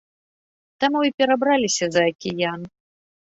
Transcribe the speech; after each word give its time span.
Таму 0.83 0.99
і 1.09 1.11
перабраліся 1.19 1.85
за 1.97 2.01
акіян. 2.13 2.61